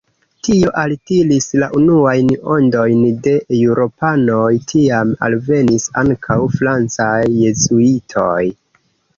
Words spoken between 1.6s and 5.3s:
la unuajn ondojn de eŭropanoj, tiam